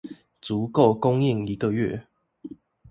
[0.41, 2.07] 足夠供應一個月